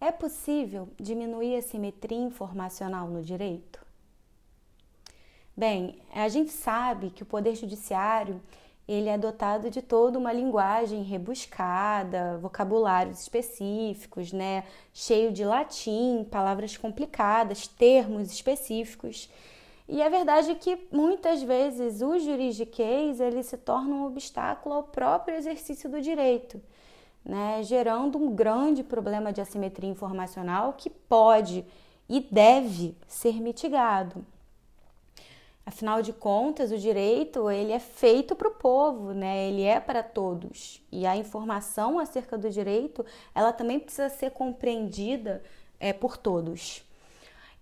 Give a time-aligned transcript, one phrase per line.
[0.00, 3.84] É possível diminuir a simetria informacional no direito?
[5.54, 8.40] Bem, a gente sabe que o poder judiciário
[8.88, 14.64] ele é dotado de toda uma linguagem rebuscada, vocabulários específicos, né,
[14.94, 19.28] cheio de latim, palavras complicadas, termos específicos.
[19.86, 24.84] E a verdade é que muitas vezes o juridiquês ele se torna um obstáculo ao
[24.84, 26.60] próprio exercício do direito,
[27.24, 31.64] né, gerando um grande problema de assimetria informacional que pode
[32.08, 34.24] e deve ser mitigado.
[35.64, 39.48] Afinal de contas, o direito ele é feito para o povo, né?
[39.48, 40.82] Ele é para todos.
[40.90, 45.42] E a informação acerca do direito, ela também precisa ser compreendida
[45.78, 46.82] é, por todos.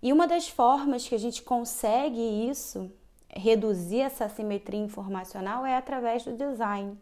[0.01, 2.91] E uma das formas que a gente consegue isso,
[3.29, 6.97] reduzir essa assimetria informacional, é através do design.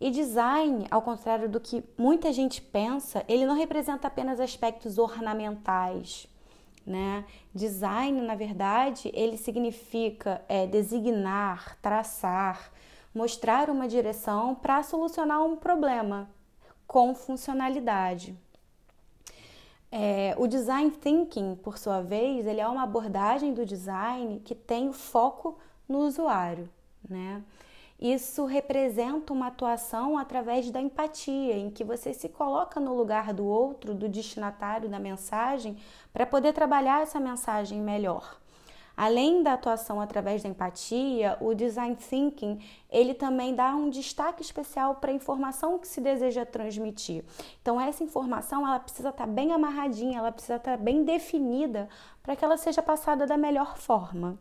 [0.00, 6.28] E design, ao contrário do que muita gente pensa, ele não representa apenas aspectos ornamentais.
[6.86, 7.24] Né?
[7.54, 12.70] Design, na verdade, ele significa é, designar, traçar,
[13.14, 16.28] mostrar uma direção para solucionar um problema
[16.86, 18.36] com funcionalidade.
[19.90, 24.88] É, o design thinking, por sua vez, ele é uma abordagem do design que tem
[24.88, 25.58] o foco
[25.88, 26.68] no usuário,
[27.08, 27.42] né?
[27.98, 33.46] Isso representa uma atuação através da empatia, em que você se coloca no lugar do
[33.46, 35.78] outro, do destinatário da mensagem,
[36.12, 38.38] para poder trabalhar essa mensagem melhor.
[38.96, 42.58] Além da atuação através da empatia, o design thinking,
[42.90, 47.22] ele também dá um destaque especial para a informação que se deseja transmitir.
[47.60, 51.90] Então essa informação, ela precisa estar tá bem amarradinha, ela precisa estar tá bem definida
[52.22, 54.38] para que ela seja passada da melhor forma.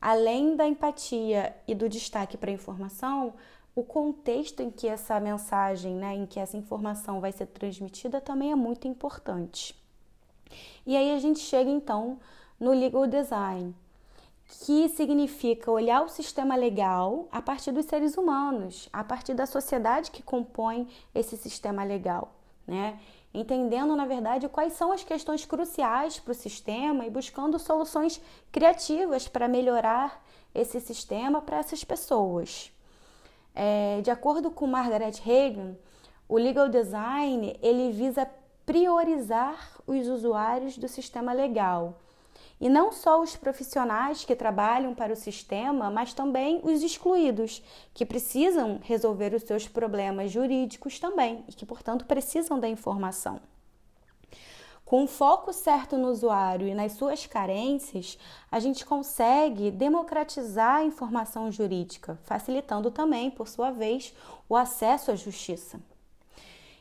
[0.00, 3.34] Além da empatia e do destaque para a informação,
[3.74, 8.52] o contexto em que essa mensagem, né, em que essa informação vai ser transmitida também
[8.52, 9.74] é muito importante.
[10.86, 12.18] E aí a gente chega então
[12.58, 13.74] no legal design,
[14.48, 20.10] que significa olhar o sistema legal a partir dos seres humanos, a partir da sociedade
[20.10, 22.32] que compõe esse sistema legal,
[22.68, 23.00] né?
[23.32, 28.20] Entendendo, na verdade, quais são as questões cruciais para o sistema e buscando soluções
[28.52, 30.24] criativas para melhorar
[30.54, 32.72] esse sistema para essas pessoas.
[33.54, 35.76] É, de acordo com Margaret Hagan,
[36.28, 38.28] o legal design ele visa
[38.64, 41.98] priorizar os usuários do sistema legal
[42.60, 47.62] e não só os profissionais que trabalham para o sistema, mas também os excluídos,
[47.94, 53.40] que precisam resolver os seus problemas jurídicos também e que, portanto, precisam da informação.
[54.84, 58.18] Com o foco certo no usuário e nas suas carências,
[58.50, 64.14] a gente consegue democratizar a informação jurídica, facilitando também, por sua vez,
[64.48, 65.78] o acesso à justiça.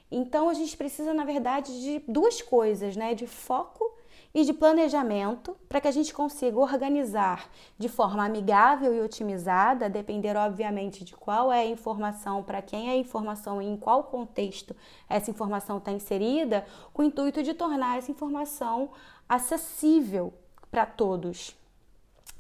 [0.10, 3.14] Então, a gente precisa, na verdade, de duas coisas, né?
[3.14, 3.94] De foco
[4.34, 9.90] e de planejamento para que a gente consiga organizar de forma amigável e otimizada, a
[9.90, 14.04] depender obviamente de qual é a informação, para quem é a informação e em qual
[14.04, 14.76] contexto
[15.10, 18.92] essa informação está inserida, com o intuito de tornar essa informação
[19.28, 20.34] acessível
[20.70, 21.56] para todos.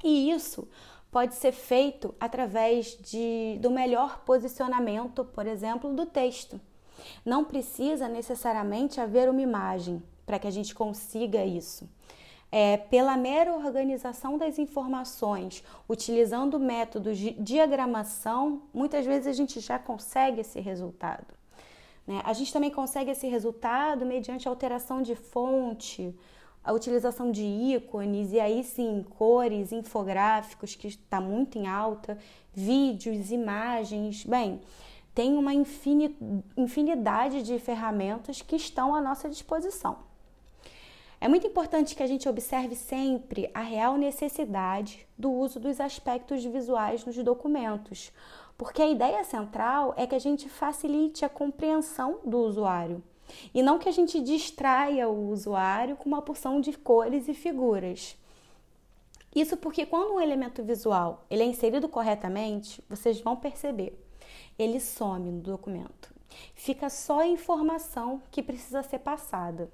[0.03, 0.67] E isso
[1.11, 6.59] pode ser feito através de, do melhor posicionamento, por exemplo, do texto.
[7.25, 11.89] Não precisa necessariamente haver uma imagem para que a gente consiga isso.
[12.51, 19.79] É, pela mera organização das informações, utilizando métodos de diagramação, muitas vezes a gente já
[19.79, 21.33] consegue esse resultado.
[22.05, 22.21] Né?
[22.23, 26.13] A gente também consegue esse resultado mediante alteração de fonte,
[26.63, 32.17] a utilização de ícones e aí sim cores, infográficos que está muito em alta,
[32.53, 34.59] vídeos, imagens, bem,
[35.15, 40.06] tem uma infinidade de ferramentas que estão à nossa disposição.
[41.19, 46.45] É muito importante que a gente observe sempre a real necessidade do uso dos aspectos
[46.45, 48.11] visuais nos documentos,
[48.55, 53.03] porque a ideia central é que a gente facilite a compreensão do usuário
[53.53, 58.15] e não que a gente distraia o usuário com uma porção de cores e figuras.
[59.35, 63.99] Isso porque quando um elemento visual ele é inserido corretamente, vocês vão perceber,
[64.57, 66.13] ele some no documento.
[66.53, 69.69] Fica só a informação que precisa ser passada.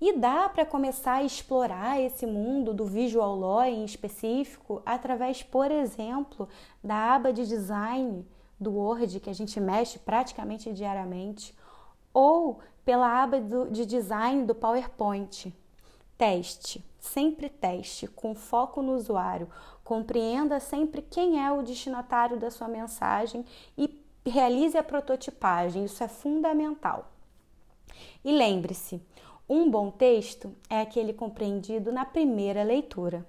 [0.00, 5.70] E dá para começar a explorar esse mundo do visual law em específico através, por
[5.70, 6.48] exemplo,
[6.82, 8.26] da aba de design
[8.58, 11.54] do Word que a gente mexe praticamente diariamente,
[12.14, 15.54] ou pela aba do, de design do PowerPoint.
[16.16, 19.48] Teste, sempre teste, com foco no usuário.
[19.84, 23.44] Compreenda sempre quem é o destinatário da sua mensagem
[23.76, 27.10] e realize a prototipagem, isso é fundamental.
[28.24, 29.02] E lembre-se,
[29.52, 33.26] um bom texto é aquele compreendido na primeira leitura.